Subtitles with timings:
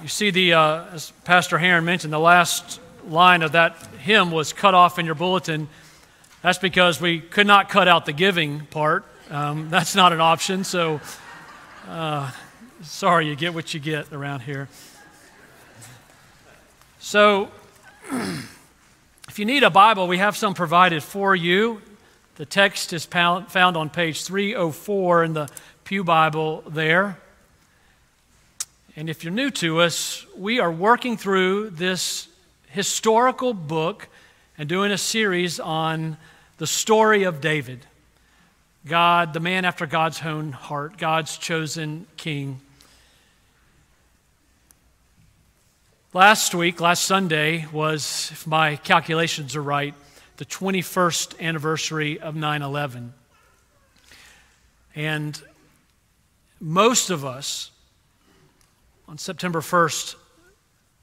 [0.00, 4.52] You see, the uh, as Pastor Heron mentioned, the last line of that hymn was
[4.52, 5.68] cut off in your bulletin.
[6.40, 9.04] That's because we could not cut out the giving part.
[9.28, 10.62] Um, that's not an option.
[10.62, 11.00] So,
[11.88, 12.30] uh,
[12.82, 14.68] sorry, you get what you get around here.
[17.00, 17.50] So,
[19.28, 21.82] if you need a Bible, we have some provided for you.
[22.36, 25.48] The text is found on page 304 in the
[25.82, 27.18] Pew Bible there.
[28.98, 32.26] And if you're new to us, we are working through this
[32.70, 34.08] historical book
[34.58, 36.16] and doing a series on
[36.56, 37.86] the story of David.
[38.84, 42.60] God, the man after God's own heart, God's chosen king.
[46.12, 49.94] Last week, last Sunday, was, if my calculations are right,
[50.38, 53.14] the 21st anniversary of 9 11.
[54.96, 55.40] And
[56.60, 57.70] most of us,
[59.08, 60.16] on September 1st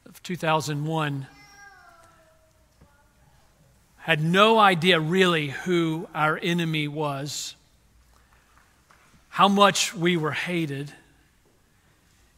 [0.05, 1.26] of 2001
[3.98, 7.55] had no idea really who our enemy was,
[9.30, 10.93] how much we were hated,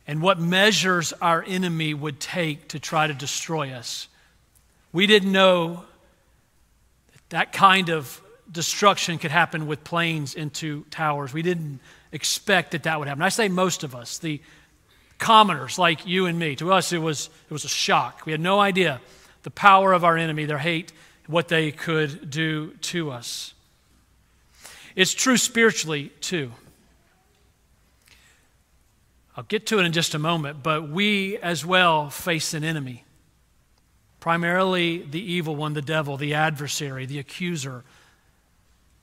[0.08, 4.08] and what measures our enemy would take to try to destroy us.
[4.94, 5.84] We didn't know
[7.12, 11.34] that that kind of destruction could happen with planes into towers.
[11.34, 11.82] We didn't
[12.14, 13.22] expect that that would happen.
[13.22, 14.18] I say most of us.
[14.20, 14.40] The
[15.18, 16.56] commoners like you and me.
[16.58, 18.26] To us, it was, it was a shock.
[18.26, 19.02] We had no idea
[19.44, 20.92] the power of our enemy, their hate,
[21.28, 23.54] what they could do to us.
[24.96, 26.52] It's true spiritually, too.
[29.36, 33.04] I'll get to it in just a moment, but we as well face an enemy.
[34.20, 37.84] Primarily the evil one, the devil, the adversary, the accuser,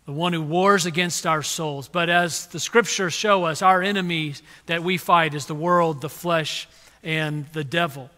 [0.07, 1.89] the one who wars against our souls.
[1.89, 6.11] But as the scriptures show us, our enemies that we fight is the world, the
[6.11, 6.69] flesh,
[7.03, 8.11] and the devil.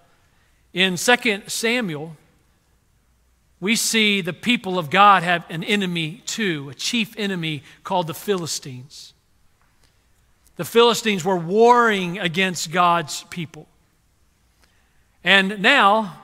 [0.73, 2.17] In 2 Samuel,
[3.61, 8.15] we see the people of God have an enemy too, a chief enemy called the
[8.15, 9.15] Philistines.
[10.57, 13.67] The Philistines were warring against God's people.
[15.23, 16.23] And now,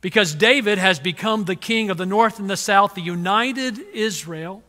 [0.00, 4.62] because David has become the king of the north and the south, the united Israel.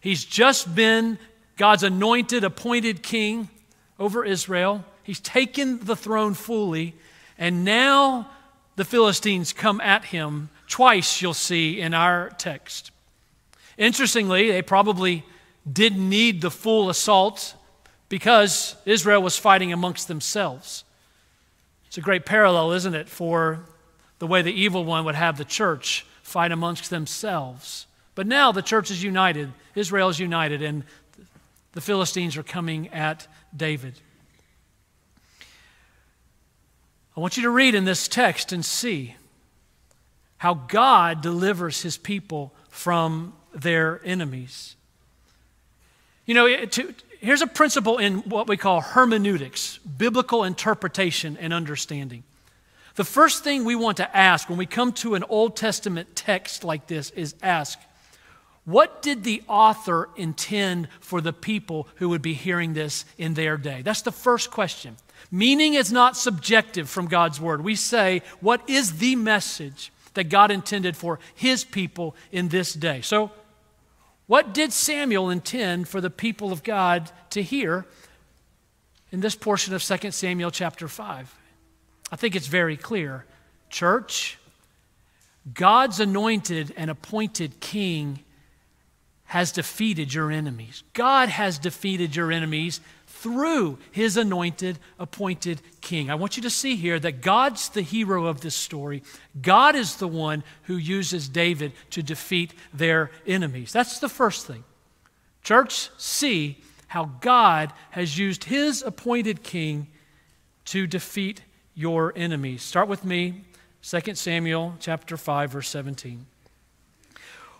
[0.00, 1.18] He's just been
[1.56, 3.48] God's anointed, appointed king
[3.98, 4.84] over Israel.
[5.02, 6.94] He's taken the throne fully,
[7.38, 8.30] and now
[8.76, 12.90] the Philistines come at him twice, you'll see in our text.
[13.76, 15.24] Interestingly, they probably
[15.70, 17.54] didn't need the full assault
[18.08, 20.84] because Israel was fighting amongst themselves.
[21.86, 23.66] It's a great parallel, isn't it, for
[24.22, 27.88] the way the evil one would have the church fight amongst themselves.
[28.14, 30.84] But now the church is united, Israel is united, and
[31.72, 33.94] the Philistines are coming at David.
[37.16, 39.16] I want you to read in this text and see
[40.36, 44.76] how God delivers his people from their enemies.
[46.26, 52.22] You know, to, here's a principle in what we call hermeneutics biblical interpretation and understanding.
[52.94, 56.62] The first thing we want to ask when we come to an Old Testament text
[56.62, 57.78] like this is ask,
[58.64, 63.56] what did the author intend for the people who would be hearing this in their
[63.56, 63.82] day?
[63.82, 64.96] That's the first question.
[65.30, 67.64] Meaning is not subjective from God's word.
[67.64, 73.00] We say, what is the message that God intended for his people in this day?
[73.00, 73.32] So,
[74.26, 77.84] what did Samuel intend for the people of God to hear
[79.10, 81.34] in this portion of 2 Samuel chapter 5?
[82.12, 83.24] I think it's very clear.
[83.70, 84.38] Church,
[85.54, 88.20] God's anointed and appointed king
[89.24, 90.84] has defeated your enemies.
[90.92, 96.10] God has defeated your enemies through his anointed, appointed king.
[96.10, 99.02] I want you to see here that God's the hero of this story.
[99.40, 103.72] God is the one who uses David to defeat their enemies.
[103.72, 104.64] That's the first thing.
[105.42, 106.58] Church, see
[106.88, 109.86] how God has used his appointed king
[110.66, 111.40] to defeat
[111.74, 112.62] your enemies.
[112.62, 113.42] Start with me,
[113.82, 116.26] 2 Samuel chapter 5 verse 17.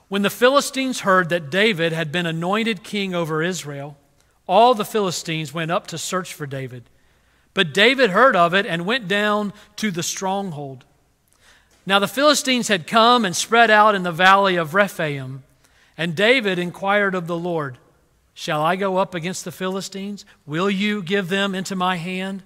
[0.08, 3.96] When the Philistines heard that David had been anointed king over Israel,
[4.46, 6.84] all the Philistines went up to search for David.
[7.54, 10.84] But David heard of it and went down to the stronghold.
[11.86, 15.42] Now the Philistines had come and spread out in the valley of Rephaim,
[15.96, 17.78] and David inquired of the Lord,
[18.34, 20.24] Shall I go up against the Philistines?
[20.46, 22.42] Will you give them into my hand?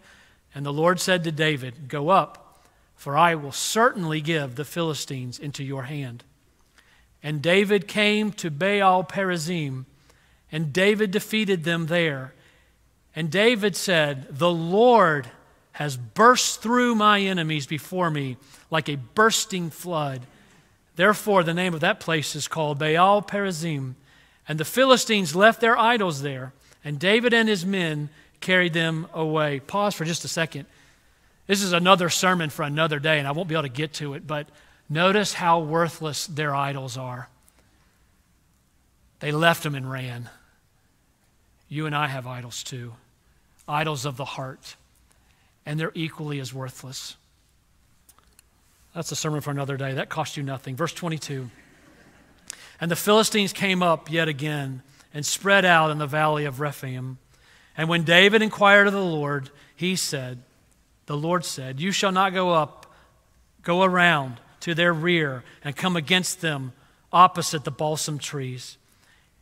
[0.57, 2.65] And the Lord said to David, Go up,
[2.95, 6.25] for I will certainly give the Philistines into your hand.
[7.23, 9.85] And David came to Baal Perazim,
[10.51, 12.33] and David defeated them there.
[13.15, 15.29] And David said, The Lord
[15.73, 18.39] has burst through my enemies before me
[18.71, 20.23] like a bursting flood.
[20.95, 23.95] Therefore, the name of that place is called Baal Perazim.
[24.49, 28.09] And the Philistines left their idols there, and David and his men
[28.47, 29.61] carried them away.
[29.61, 30.67] Pause for just a second.
[31.47, 34.15] This is another sermon for another day, and I won't be able to get to
[34.15, 34.49] it, but
[34.89, 37.29] notice how worthless their idols are.
[39.21, 40.29] They left them and ran.
[41.69, 42.95] You and I have idols too,
[43.69, 44.77] idols of the heart
[45.67, 47.17] and they're equally as worthless.
[48.95, 49.93] That's a sermon for another day.
[49.93, 50.77] That cost you nothing.
[50.77, 51.51] Verse 22.
[52.81, 54.83] And the Philistines came up yet again
[55.13, 57.19] and spread out in the valley of Rephaim.
[57.77, 60.39] And when David inquired of the Lord, he said,
[61.07, 62.87] The Lord said, You shall not go up,
[63.63, 66.73] go around to their rear and come against them
[67.13, 68.79] opposite the balsam trees.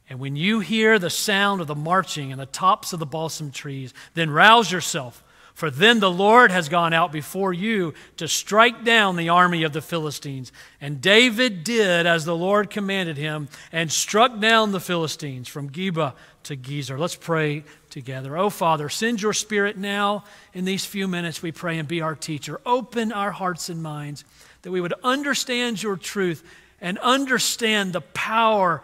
[0.09, 3.51] And when you hear the sound of the marching and the tops of the balsam
[3.51, 8.85] trees, then rouse yourself for then the Lord has gone out before you to strike
[8.85, 10.51] down the army of the Philistines.
[10.81, 16.15] And David did as the Lord commanded him and struck down the Philistines from Geba
[16.45, 16.99] to Gezer.
[16.99, 18.37] Let's pray together.
[18.37, 22.17] Oh, Father, send your spirit now in these few minutes, we pray, and be our
[22.17, 22.61] teacher.
[22.67, 24.25] Open our hearts and minds
[24.62, 26.43] that we would understand your truth
[26.81, 28.83] and understand the power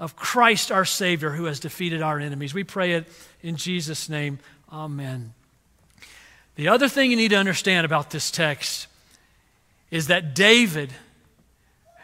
[0.00, 2.54] of Christ our Savior who has defeated our enemies.
[2.54, 3.06] We pray it
[3.40, 4.40] in Jesus' name.
[4.72, 5.32] Amen.
[6.58, 8.88] The other thing you need to understand about this text
[9.92, 10.90] is that David,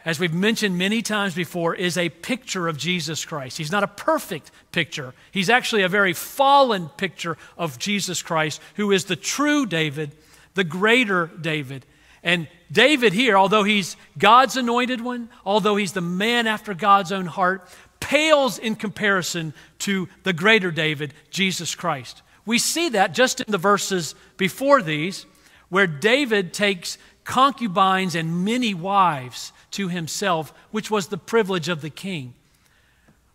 [0.05, 3.59] as we've mentioned many times before, is a picture of Jesus Christ.
[3.59, 8.93] He's not a perfect picture, he's actually a very fallen picture of Jesus Christ, who
[8.93, 10.13] is the true David,
[10.55, 11.85] the greater David.
[12.23, 17.27] And David here, although he's God's anointed one, although he's the man after God's own
[17.27, 17.69] heart,
[17.99, 22.23] pales in comparison to the greater David, Jesus Christ.
[22.47, 25.27] We see that just in the verses before these,
[25.69, 31.91] where David takes concubines and many wives to himself, which was the privilege of the
[31.91, 32.35] king.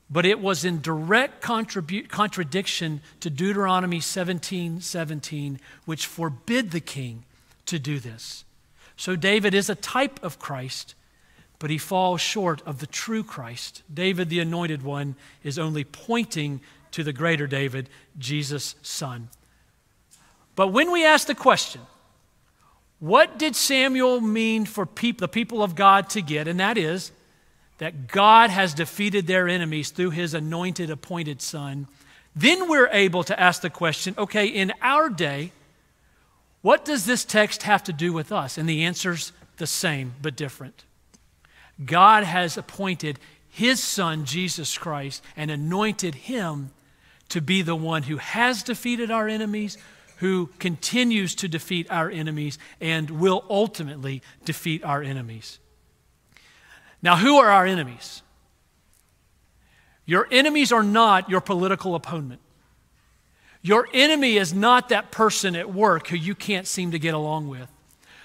[0.10, 7.26] But it was in direct contribu- contradiction to Deuteronomy 17 17, which forbid the king
[7.68, 8.44] to do this.
[8.96, 10.96] So David is a type of Christ,
[11.60, 13.84] but he falls short of the true Christ.
[13.94, 19.30] David, the anointed one, is only pointing to the greater David, Jesus' son.
[20.56, 21.82] But when we ask the question,
[23.00, 26.48] what did Samuel mean for peop- the people of God to get?
[26.48, 27.12] And that is
[27.78, 31.88] that God has defeated their enemies through his anointed, appointed son.
[32.36, 35.54] Then we're able to ask the question okay, in our day,
[36.62, 38.58] what does this text have to do with us?
[38.58, 40.84] And the answer's the same, but different.
[41.86, 46.72] God has appointed his son, Jesus Christ, and anointed him
[47.30, 49.78] to be the one who has defeated our enemies,
[50.18, 55.60] who continues to defeat our enemies, and will ultimately defeat our enemies.
[57.02, 58.22] Now, who are our enemies?
[60.06, 62.42] Your enemies are not your political opponent.
[63.62, 67.48] Your enemy is not that person at work who you can't seem to get along
[67.48, 67.70] with.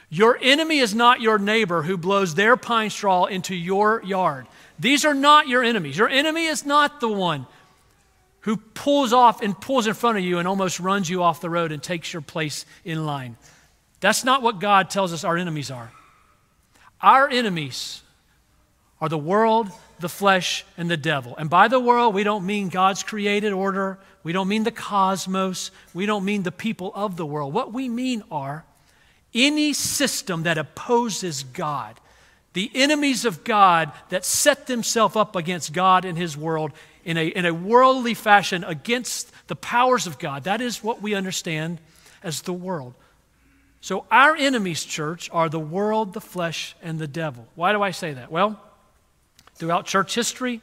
[0.09, 4.47] Your enemy is not your neighbor who blows their pine straw into your yard.
[4.79, 5.99] These are not your enemies.
[5.99, 7.47] Your enemy is not the one
[8.45, 11.49] who pulls off and pulls in front of you and almost runs you off the
[11.49, 13.37] road and takes your place in line.
[14.01, 15.91] That's not what God tells us our enemies are.
[17.01, 18.03] Our enemies
[19.01, 21.35] are the world, the flesh, and the devil.
[21.39, 23.99] And by the world, we don't mean God's created order.
[24.23, 25.71] We don't mean the cosmos.
[25.95, 27.55] We don't mean the people of the world.
[27.55, 28.67] What we mean are
[29.33, 31.99] any system that opposes God,
[32.53, 36.73] the enemies of God that set themselves up against God and His world
[37.05, 40.45] in a, in a worldly fashion against the powers of God.
[40.45, 41.79] That is what we understand
[42.23, 42.95] as the world.
[43.81, 47.47] So, our enemies, church, are the world, the flesh, and the devil.
[47.55, 48.31] Why do I say that?
[48.31, 48.59] Well,
[49.57, 50.63] throughout church history,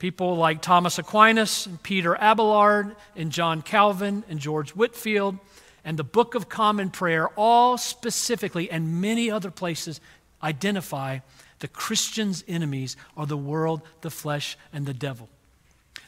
[0.00, 5.38] people like Thomas Aquinas, and Peter Abelard, and John Calvin, and George Whitefield
[5.84, 10.00] and the Book of Common Prayer, all specifically, and many other places,
[10.42, 11.20] identify
[11.62, 15.28] the Christian's enemies are the world, the flesh, and the devil.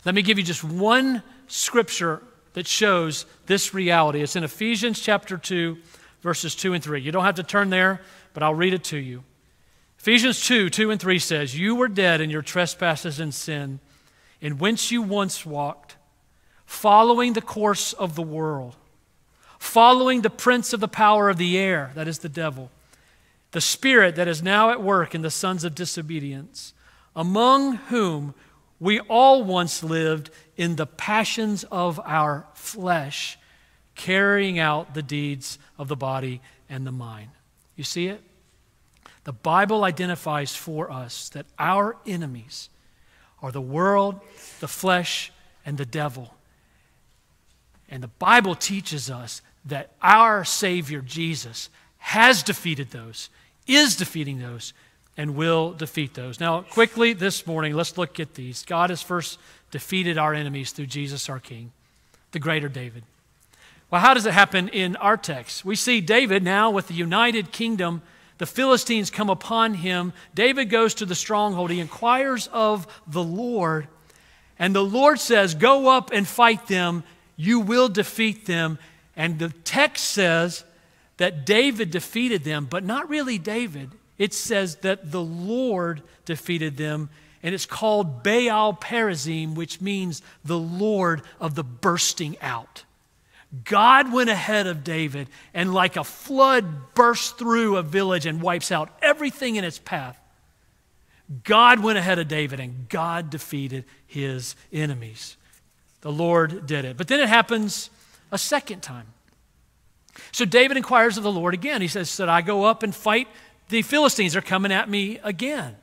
[0.05, 2.21] Let me give you just one scripture
[2.55, 4.21] that shows this reality.
[4.21, 5.79] It's in Ephesians chapter 2,
[6.23, 7.01] verses 2 and 3.
[7.01, 8.01] You don't have to turn there,
[8.33, 9.23] but I'll read it to you.
[10.01, 13.79] Ephesians 2, 2 and 3 says, You were dead in your trespasses and sin,
[14.41, 15.95] in whence you once walked,
[16.67, 18.75] following the course of the world,
[19.61, 22.71] following the prince of the power of the air, that is the devil
[23.55, 26.75] the spirit that is now at work in the sons of disobedience,
[27.15, 28.35] among whom
[28.81, 33.39] we all once lived in the passions of our flesh,
[33.95, 37.31] carrying out the deeds of the body and the mind.
[37.77, 38.21] You see it?
[39.23, 42.71] The Bible identifies for us that our enemies
[43.41, 44.19] are the world,
[44.59, 45.33] the flesh,
[45.65, 46.35] and the devil.
[47.89, 53.31] And the Bible teaches us that our Savior Jesus has defeated those,
[53.67, 54.73] is defeating those,
[55.17, 56.41] and will defeat those.
[56.41, 58.65] Now, quickly this morning, let's look at these.
[58.65, 59.39] God has first
[59.71, 61.73] defeated our enemies through Jesus our King,
[62.33, 63.05] the greater David.
[63.91, 65.65] Well, how does it happen in our text?
[65.65, 68.03] We see David now with the united kingdom.
[68.39, 70.13] The Philistines come upon him.
[70.35, 71.71] David goes to the stronghold.
[71.71, 73.87] He inquires of the Lord.
[74.59, 77.05] And the Lord says, Go up and fight them.
[77.37, 78.79] You will defeat them.
[79.17, 80.65] And the text says
[81.17, 83.91] that David defeated them, but not really David.
[84.19, 87.11] It says that the Lord defeated them.
[87.43, 92.85] And it's called Baal Perazim, which means the Lord of the bursting out.
[93.65, 98.73] God went ahead of David and, like a flood, bursts through a village and wipes
[98.73, 100.19] out everything in its path.
[101.45, 105.37] God went ahead of David and God defeated his enemies.
[106.01, 106.97] The Lord did it.
[106.97, 107.91] But then it happens
[108.33, 109.07] a second time.
[110.33, 111.81] So David inquires of the Lord again.
[111.81, 113.29] He says, Should I go up and fight?
[113.69, 115.77] The Philistines they are coming at me again.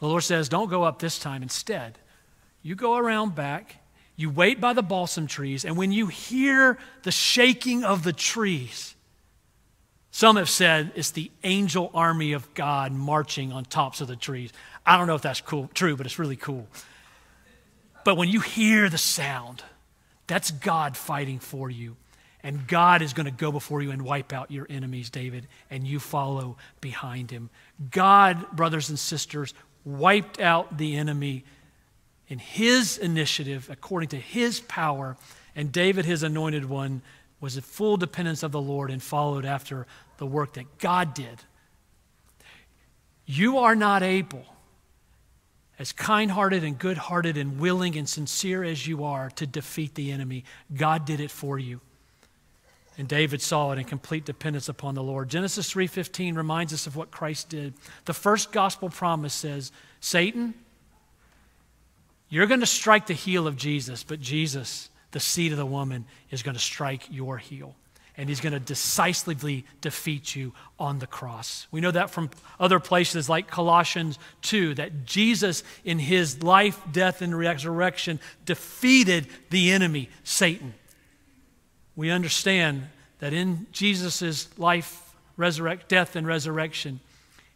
[0.00, 1.42] The Lord says, Don't go up this time.
[1.42, 1.98] Instead,
[2.62, 3.76] you go around back
[4.16, 8.94] you wait by the balsam trees, and when you hear the shaking of the trees,
[10.12, 14.52] some have said it's the angel army of God marching on tops of the trees.
[14.86, 16.68] I don't know if that's cool, true, but it's really cool.
[18.04, 19.64] But when you hear the sound,
[20.28, 21.96] that's God fighting for you.
[22.44, 25.86] And God is going to go before you and wipe out your enemies, David, and
[25.86, 27.48] you follow behind him.
[27.90, 31.44] God, brothers and sisters, wiped out the enemy
[32.28, 35.16] in his initiative, according to his power,
[35.56, 37.00] and David, his anointed one,
[37.40, 39.86] was in full dependence of the Lord and followed after
[40.18, 41.42] the work that God did.
[43.26, 44.44] You are not able,
[45.78, 49.94] as kind hearted and good hearted and willing and sincere as you are, to defeat
[49.94, 50.44] the enemy.
[50.74, 51.80] God did it for you.
[52.96, 55.28] And David saw it in complete dependence upon the Lord.
[55.28, 57.74] Genesis 3:15 reminds us of what Christ did.
[58.04, 60.54] The first gospel promise says, Satan,
[62.28, 66.04] you're going to strike the heel of Jesus, but Jesus, the seed of the woman,
[66.30, 67.74] is going to strike your heel.
[68.16, 71.66] And he's going to decisively defeat you on the cross.
[71.72, 77.22] We know that from other places like Colossians 2, that Jesus, in his life, death,
[77.22, 80.74] and resurrection, defeated the enemy, Satan.
[81.96, 82.88] We understand
[83.20, 87.00] that in Jesus' life, resurrect, death, and resurrection,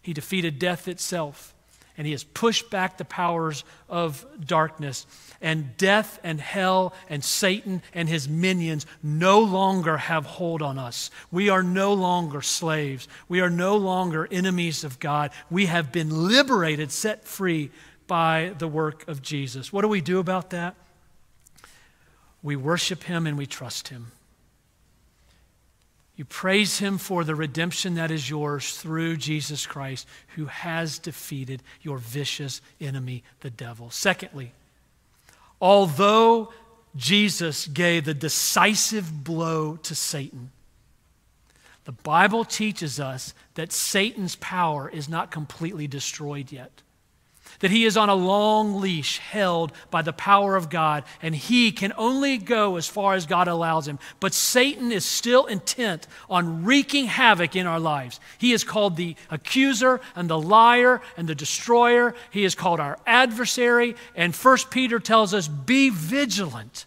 [0.01, 1.55] he defeated death itself
[1.99, 5.05] and he has pushed back the powers of darkness.
[5.41, 11.11] And death and hell and Satan and his minions no longer have hold on us.
[11.33, 13.09] We are no longer slaves.
[13.29, 15.33] We are no longer enemies of God.
[15.51, 17.71] We have been liberated, set free
[18.07, 19.73] by the work of Jesus.
[19.73, 20.77] What do we do about that?
[22.45, 24.13] We worship him and we trust him.
[26.19, 31.63] You praise him for the redemption that is yours through Jesus Christ, who has defeated
[31.81, 33.89] your vicious enemy, the devil.
[33.91, 34.51] Secondly,
[35.61, 36.53] although
[36.97, 40.51] Jesus gave the decisive blow to Satan,
[41.85, 46.83] the Bible teaches us that Satan's power is not completely destroyed yet
[47.61, 51.73] that he is on a long leash held by the power of God, and he
[51.73, 53.99] can only go as far as God allows him.
[54.21, 58.21] But Satan is still intent on wreaking havoc in our lives.
[58.39, 62.15] He is called the accuser and the liar and the destroyer.
[62.31, 63.97] He is called our adversary.
[64.15, 66.87] And First Peter tells us, be vigilant.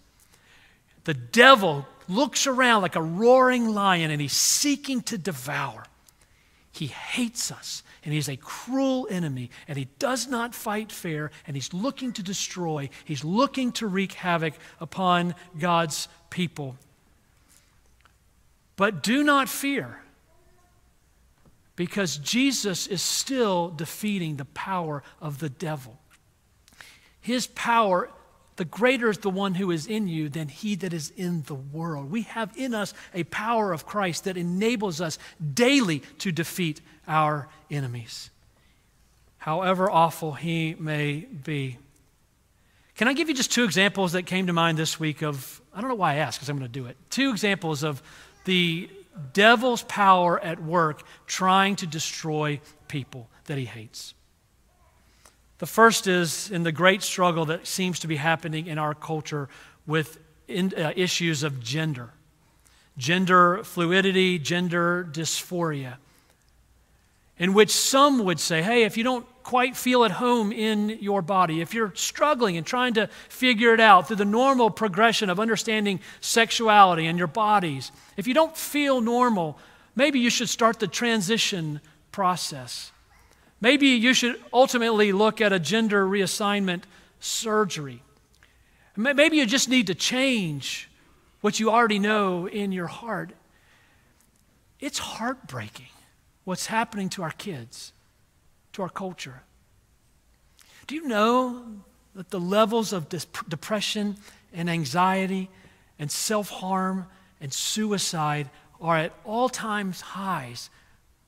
[1.04, 5.86] The devil looks around like a roaring lion and he's seeking to devour.
[6.72, 11.56] He hates us and he's a cruel enemy, and he does not fight fair, and
[11.56, 16.76] he's looking to destroy, he's looking to wreak havoc upon God's people.
[18.76, 20.02] But do not fear,
[21.76, 26.00] because Jesus is still defeating the power of the devil.
[27.20, 28.10] His power
[28.62, 31.56] the greater is the one who is in you than he that is in the
[31.56, 32.12] world.
[32.12, 35.18] We have in us a power of Christ that enables us
[35.56, 38.30] daily to defeat our enemies,
[39.40, 41.80] however awful he may be.
[42.94, 45.82] Can I give you just two examples that came to mind this week of, I
[45.82, 46.98] don't know why I asked because I'm going to do it.
[47.10, 48.04] Two examples of
[48.46, 48.88] the
[49.34, 54.14] devil's power at work trying to destroy people that he hates.
[55.62, 59.48] The first is in the great struggle that seems to be happening in our culture
[59.86, 62.10] with in, uh, issues of gender.
[62.98, 65.98] gender fluidity, gender dysphoria,
[67.38, 71.22] in which some would say, hey, if you don't quite feel at home in your
[71.22, 75.40] body, if you're struggling and trying to figure it out through the normal progression of
[75.40, 79.60] understanding sexuality and your bodies, if you don't feel normal,
[79.96, 82.92] maybe you should start the transition process.
[83.62, 86.84] Maybe you should ultimately look at a gender reassignment
[87.20, 88.02] surgery.
[88.98, 90.90] Maybe you just need to change
[91.42, 93.32] what you already know in your heart.
[94.80, 95.86] It's heartbreaking
[96.44, 97.94] what's happening to our kids
[98.74, 99.44] to our culture.
[100.88, 101.64] Do you know
[102.16, 104.18] that the levels of depression
[104.54, 105.50] and anxiety
[106.00, 107.06] and self harm
[107.40, 108.50] and suicide
[108.82, 110.70] are at all times highs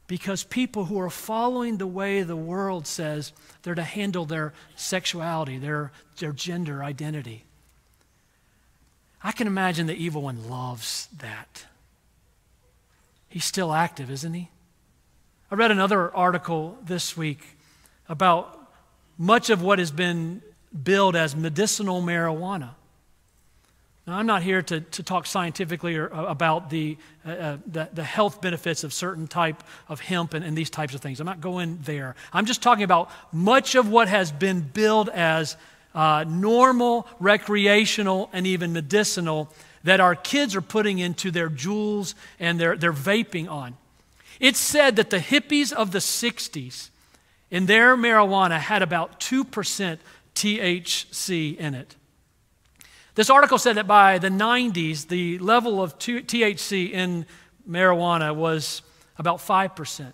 [0.07, 3.31] because people who are following the way the world says
[3.61, 7.45] they're to handle their sexuality, their, their gender identity.
[9.23, 11.65] I can imagine the evil one loves that.
[13.29, 14.49] He's still active, isn't he?
[15.49, 17.57] I read another article this week
[18.09, 18.59] about
[19.17, 20.41] much of what has been
[20.83, 22.71] billed as medicinal marijuana.
[24.05, 27.89] Now, I'm not here to, to talk scientifically or, uh, about the, uh, uh, the,
[27.93, 31.21] the, health benefits of certain type of hemp and, and these types of things.
[31.21, 32.15] I'm not going there.
[32.33, 35.55] I'm just talking about much of what has been billed as
[35.95, 39.53] uh, normal, recreational, and even medicinal
[39.85, 43.77] that our kids are putting into their Juuls and their, their vaping on.
[44.39, 46.89] It's said that the hippies of the 60s
[47.49, 49.97] in their marijuana had about 2%
[50.35, 51.95] THC in it.
[53.15, 57.25] This article said that by the 90s, the level of THC in
[57.69, 58.81] marijuana was
[59.17, 60.13] about 5%.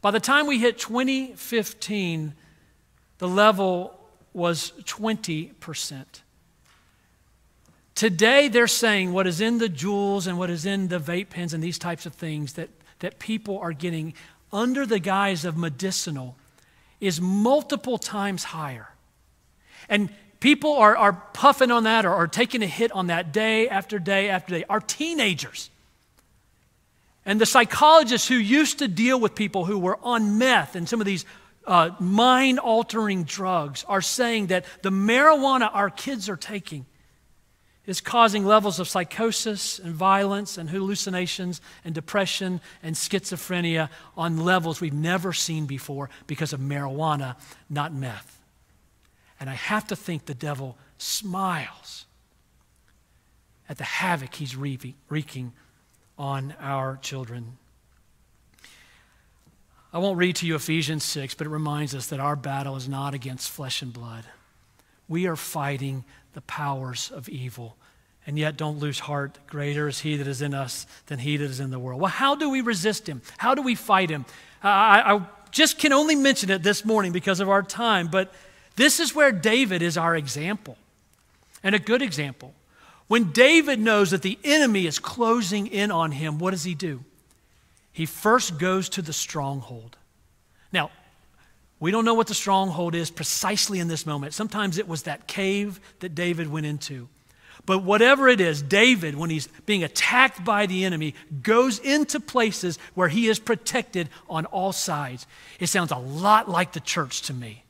[0.00, 2.34] By the time we hit 2015,
[3.18, 3.98] the level
[4.32, 6.04] was 20%.
[7.94, 11.52] Today, they're saying what is in the Juuls and what is in the vape pens
[11.52, 14.14] and these types of things that, that people are getting
[14.52, 16.36] under the guise of medicinal
[17.00, 18.88] is multiple times higher.
[19.88, 20.08] And
[20.42, 24.28] people are, are puffing on that or, taking a hit on that day after day
[24.28, 24.64] after day.
[24.68, 25.70] Our teenagers.
[27.24, 31.00] And the psychologists who used to deal with people who were on meth and some
[31.00, 31.24] of these
[31.64, 36.86] uh, mind altering drugs are saying that the marijuana our kids are taking
[37.86, 44.80] is causing levels of psychosis and violence and hallucinations and depression and schizophrenia on levels
[44.80, 47.36] we've never seen before because of marijuana,
[47.70, 48.41] not meth.
[49.42, 52.06] And I have to think the devil smiles
[53.68, 55.52] at the havoc he's wreaking
[56.16, 57.58] on our children.
[59.92, 62.88] I won't read to you Ephesians 6, but it reminds us that our battle is
[62.88, 64.22] not against flesh and blood.
[65.08, 67.76] We are fighting the powers of evil.
[68.24, 69.40] And yet, don't lose heart.
[69.48, 72.00] Greater is He that is in us than He that is in the world.
[72.00, 73.22] Well, how do we resist Him?
[73.38, 74.24] How do we fight Him?
[74.62, 78.32] I, I just can only mention it this morning because of our time, but
[78.76, 80.76] this is where David is our example
[81.62, 82.54] and a good example.
[83.08, 87.04] When David knows that the enemy is closing in on him, what does he do?
[87.92, 89.96] He first goes to the stronghold.
[90.72, 90.90] Now,
[91.78, 94.34] we don't know what the stronghold is precisely in this moment.
[94.34, 97.08] Sometimes it was that cave that David went into.
[97.66, 102.78] But whatever it is, David, when he's being attacked by the enemy, goes into places
[102.94, 105.26] where he is protected on all sides.
[105.60, 107.62] It sounds a lot like the church to me.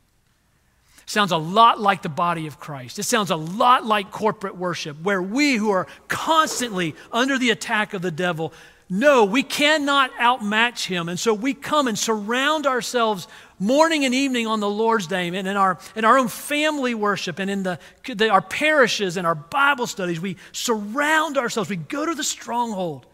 [1.07, 2.99] Sounds a lot like the body of Christ.
[2.99, 7.93] It sounds a lot like corporate worship, where we who are constantly under the attack
[7.95, 8.53] of the devil
[8.89, 11.09] know we cannot outmatch him.
[11.09, 13.27] And so we come and surround ourselves
[13.59, 17.39] morning and evening on the Lord's Day and in our, in our own family worship
[17.39, 20.21] and in the, the, our parishes and our Bible studies.
[20.21, 21.71] We surround ourselves.
[21.71, 23.07] We go to the stronghold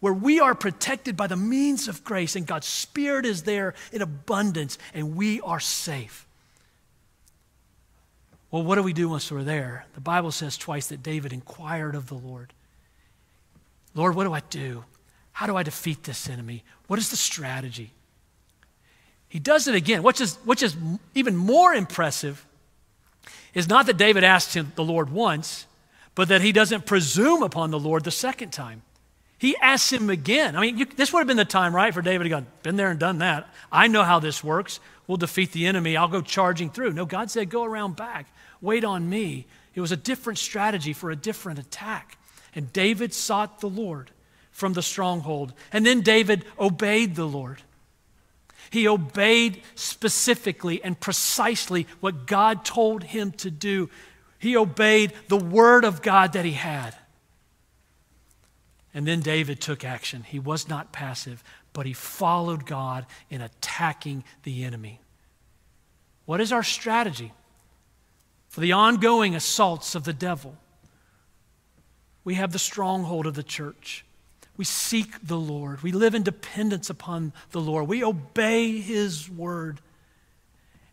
[0.00, 4.02] where we are protected by the means of grace and God's Spirit is there in
[4.02, 6.23] abundance and we are safe.
[8.54, 9.84] Well, what do we do once we're there?
[9.94, 12.52] The Bible says twice that David inquired of the Lord
[13.96, 14.84] Lord, what do I do?
[15.32, 16.62] How do I defeat this enemy?
[16.86, 17.90] What is the strategy?
[19.28, 20.76] He does it again, which is, which is
[21.16, 22.46] even more impressive
[23.54, 25.66] is not that David asked him the Lord once,
[26.14, 28.82] but that he doesn't presume upon the Lord the second time.
[29.36, 30.54] He asks him again.
[30.54, 32.76] I mean, you, this would have been the time, right, for David to go, been
[32.76, 33.48] there and done that.
[33.72, 34.78] I know how this works.
[35.08, 35.96] We'll defeat the enemy.
[35.96, 36.92] I'll go charging through.
[36.92, 38.26] No, God said, go around back.
[38.64, 39.46] Wait on me.
[39.74, 42.16] It was a different strategy for a different attack.
[42.54, 44.10] And David sought the Lord
[44.52, 45.52] from the stronghold.
[45.70, 47.60] And then David obeyed the Lord.
[48.70, 53.90] He obeyed specifically and precisely what God told him to do.
[54.38, 56.96] He obeyed the word of God that he had.
[58.94, 60.22] And then David took action.
[60.22, 65.00] He was not passive, but he followed God in attacking the enemy.
[66.24, 67.34] What is our strategy
[68.54, 70.56] for the ongoing assaults of the devil?
[72.22, 74.04] We have the stronghold of the church.
[74.56, 75.82] We seek the Lord.
[75.82, 77.88] We live in dependence upon the Lord.
[77.88, 79.80] We obey his word.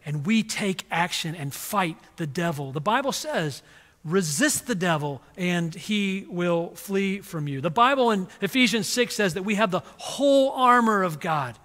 [0.04, 2.72] And we take action and fight the devil.
[2.72, 3.62] The Bible says
[4.04, 7.62] resist the devil and he will flee from you.
[7.62, 11.60] The Bible in Ephesians 6 says that we have the whole armor of God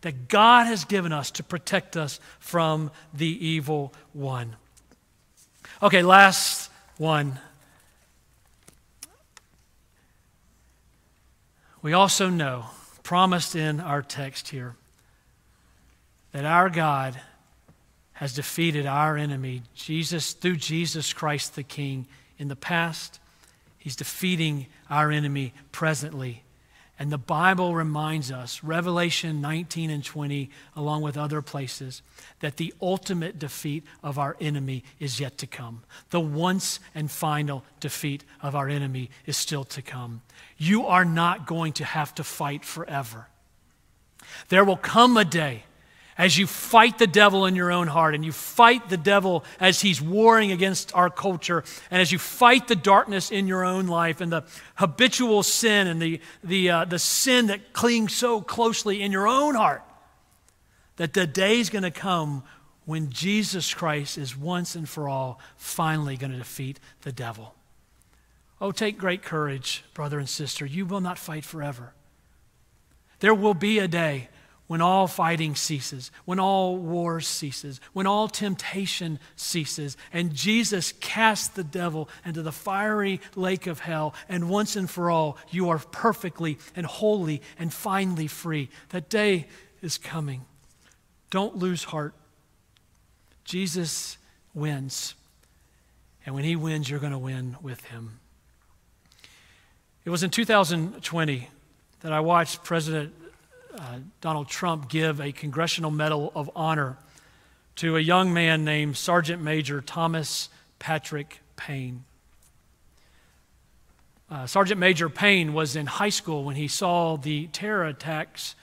[0.00, 4.56] that God has given us to protect us from the evil one.
[5.82, 7.38] Okay, last one.
[11.82, 12.66] We also know,
[13.02, 14.76] promised in our text here,
[16.32, 17.20] that our God
[18.14, 22.06] has defeated our enemy, Jesus, through Jesus Christ the King
[22.38, 23.18] in the past.
[23.76, 26.42] He's defeating our enemy presently.
[26.96, 32.02] And the Bible reminds us, Revelation 19 and 20, along with other places,
[32.38, 35.82] that the ultimate defeat of our enemy is yet to come.
[36.10, 40.22] The once and final defeat of our enemy is still to come.
[40.56, 43.26] You are not going to have to fight forever.
[44.48, 45.64] There will come a day
[46.16, 49.80] as you fight the devil in your own heart and you fight the devil as
[49.80, 54.20] he's warring against our culture and as you fight the darkness in your own life
[54.20, 54.44] and the
[54.76, 59.54] habitual sin and the, the, uh, the sin that clings so closely in your own
[59.54, 59.82] heart
[60.96, 62.42] that the day is going to come
[62.84, 67.54] when jesus christ is once and for all finally going to defeat the devil.
[68.60, 70.64] Oh take great courage brother and sister.
[70.64, 71.92] You will not fight forever.
[73.20, 74.28] There will be a day
[74.66, 81.48] when all fighting ceases, when all wars ceases, when all temptation ceases, and Jesus casts
[81.48, 85.78] the devil into the fiery lake of hell, and once and for all, you are
[85.78, 88.70] perfectly and wholly and finally free.
[88.88, 89.48] That day
[89.82, 90.46] is coming.
[91.30, 92.14] Don't lose heart.
[93.44, 94.16] Jesus
[94.54, 95.14] wins.
[96.24, 98.18] And when he wins, you're going to win with him.
[100.06, 101.48] It was in 2020
[102.00, 103.14] that I watched President
[103.78, 106.96] uh, Donald Trump give a Congressional Medal of Honor
[107.76, 112.04] to a young man named Sergeant Major Thomas Patrick Payne.
[114.30, 118.54] Uh, Sergeant Major Payne was in high school when he saw the terror attacks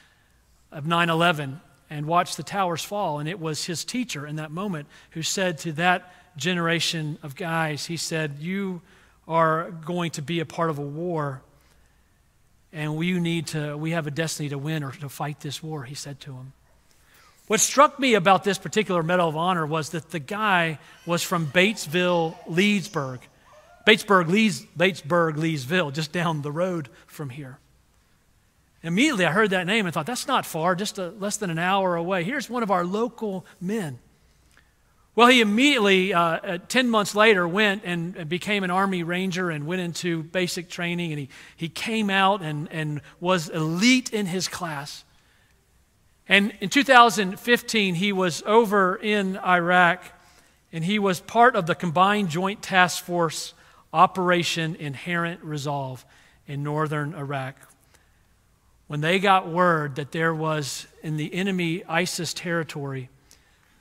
[0.71, 3.19] of 9 11 and watched the towers fall.
[3.19, 7.85] And it was his teacher in that moment who said to that generation of guys,
[7.85, 8.81] he said, You
[9.27, 11.41] are going to be a part of a war
[12.73, 15.83] and we need to we have a destiny to win or to fight this war
[15.83, 16.53] he said to him.
[17.47, 21.47] What struck me about this particular medal of honor was that the guy was from
[21.47, 23.19] batesville leesburg.
[23.85, 27.57] Batesburg Lees, batesburg leesville just down the road from here.
[28.83, 31.59] Immediately i heard that name and thought that's not far just a, less than an
[31.59, 32.23] hour away.
[32.23, 33.99] Here's one of our local men
[35.13, 39.67] well, he immediately, uh, uh, 10 months later, went and became an Army Ranger and
[39.67, 41.11] went into basic training.
[41.11, 45.03] And he, he came out and, and was elite in his class.
[46.29, 50.03] And in 2015, he was over in Iraq
[50.71, 53.53] and he was part of the Combined Joint Task Force
[53.91, 56.05] Operation Inherent Resolve
[56.47, 57.55] in northern Iraq.
[58.87, 63.09] When they got word that there was in the enemy ISIS territory,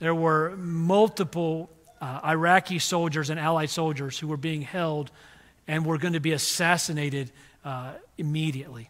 [0.01, 1.69] there were multiple
[2.01, 5.11] uh, Iraqi soldiers and allied soldiers who were being held
[5.67, 7.31] and were going to be assassinated
[7.63, 8.89] uh, immediately.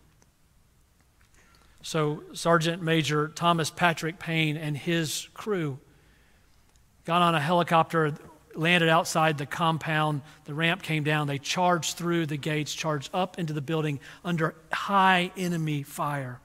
[1.82, 5.80] So, Sergeant Major Thomas Patrick Payne and his crew
[7.04, 8.14] got on a helicopter,
[8.56, 10.22] landed outside the compound.
[10.46, 11.28] The ramp came down.
[11.28, 16.40] They charged through the gates, charged up into the building under high enemy fire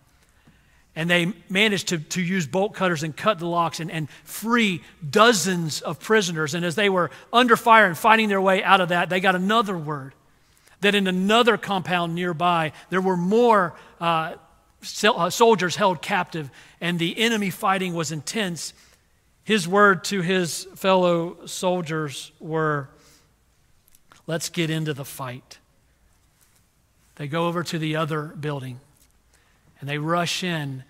[0.96, 4.82] and they managed to, to use bolt cutters and cut the locks and, and free
[5.08, 6.54] dozens of prisoners.
[6.54, 9.36] And as they were under fire and fighting their way out of that, they got
[9.36, 10.14] another word
[10.80, 14.34] that in another compound nearby, there were more uh,
[15.04, 18.72] uh soldiers held captive, and the enemy fighting was intense.
[19.44, 22.88] His word to his fellow soldiers were,
[24.26, 25.58] Let's get into the fight.
[27.14, 28.80] They go over to the other building
[29.80, 30.84] and they rush in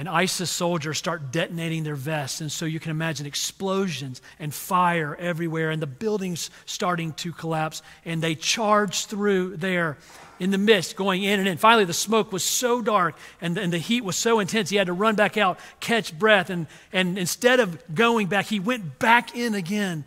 [0.00, 2.40] and ISIS soldiers start detonating their vests.
[2.40, 7.82] And so you can imagine explosions and fire everywhere, and the buildings starting to collapse.
[8.06, 9.98] And they charge through there
[10.38, 11.58] in the mist, going in and in.
[11.58, 14.86] Finally, the smoke was so dark and, and the heat was so intense, he had
[14.86, 16.48] to run back out, catch breath.
[16.48, 20.06] And, and instead of going back, he went back in again,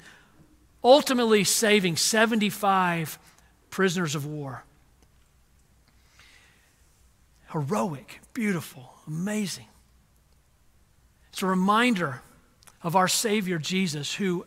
[0.84, 3.20] ultimately saving 75
[3.70, 4.64] prisoners of war.
[7.54, 9.68] Heroic, beautiful, amazing.
[11.32, 12.22] It's a reminder
[12.82, 14.46] of our Savior Jesus, who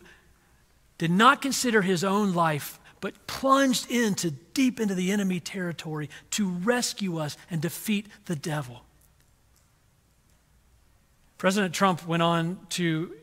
[0.99, 6.49] did not consider his own life, but plunged into deep into the enemy territory to
[6.49, 8.83] rescue us and defeat the devil.
[11.38, 13.14] President Trump went on to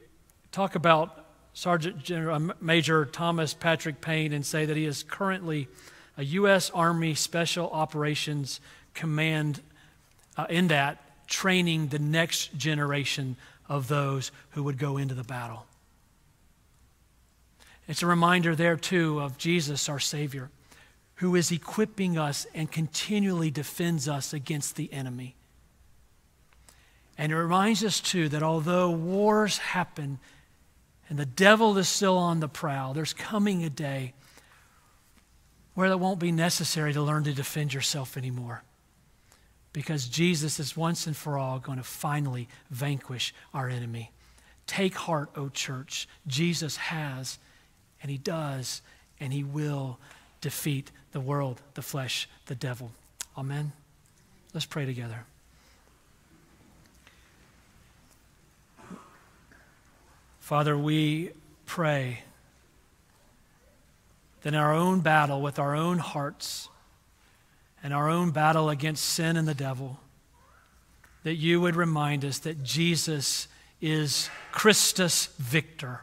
[0.51, 5.67] talk about Sergeant General, uh, Major Thomas Patrick Payne and say that he is currently
[6.17, 6.69] a U.S.
[6.71, 8.61] Army Special Operations
[8.93, 9.61] Command
[10.37, 13.35] uh, in that training the next generation
[13.69, 15.65] of those who would go into the battle.
[17.87, 20.49] It's a reminder there, too, of Jesus, our Savior,
[21.15, 25.35] who is equipping us and continually defends us against the enemy.
[27.17, 30.19] And it reminds us, too, that although wars happen
[31.09, 34.13] and the devil is still on the prowl, there's coming a day
[35.73, 38.63] where it won't be necessary to learn to defend yourself anymore
[39.73, 44.11] because Jesus is once and for all going to finally vanquish our enemy.
[44.67, 46.07] Take heart, O church.
[46.27, 47.39] Jesus has,
[48.01, 48.81] and he does,
[49.19, 49.99] and he will
[50.41, 52.91] defeat the world, the flesh, the devil.
[53.37, 53.71] Amen.
[54.53, 55.25] Let's pray together.
[60.39, 61.31] Father, we
[61.65, 62.19] pray
[64.41, 66.69] that in our own battle with our own hearts,
[67.83, 69.99] and our own battle against sin and the devil,
[71.23, 73.47] that you would remind us that Jesus
[73.81, 76.01] is Christus Victor,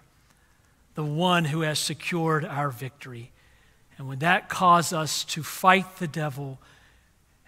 [0.94, 3.32] the one who has secured our victory.
[3.96, 6.58] And would that cause us to fight the devil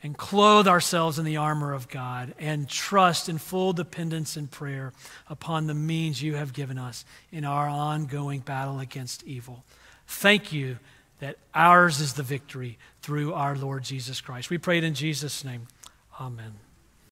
[0.03, 4.92] and clothe ourselves in the armor of God and trust in full dependence and prayer
[5.29, 9.64] upon the means you have given us in our ongoing battle against evil.
[10.07, 10.79] Thank you
[11.22, 14.50] that ours is the victory through our Lord Jesus Christ.
[14.50, 15.68] We pray it in Jesus' name.
[16.20, 16.54] Amen.